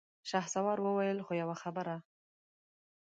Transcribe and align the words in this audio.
شهسوار 0.29 0.77
وويل: 0.85 1.17
خو 1.25 1.31
يوه 1.41 1.55
خبره! 1.63 1.95